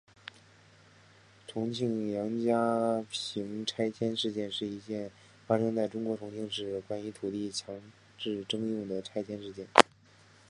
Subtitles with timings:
[1.45, 5.11] 重庆杨家坪拆迁事件是一件
[5.45, 7.75] 发生在中国重庆市关于土地强
[8.17, 9.67] 制征用的拆迁事件。